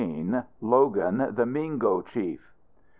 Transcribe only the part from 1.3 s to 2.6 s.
THE MINGO CHIEF.